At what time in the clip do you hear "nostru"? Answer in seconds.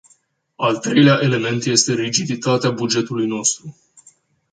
3.27-3.75